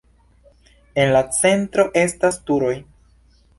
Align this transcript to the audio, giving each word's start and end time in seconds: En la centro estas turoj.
En 1.03 1.13
la 1.17 1.21
centro 1.41 1.87
estas 2.07 2.43
turoj. 2.51 2.75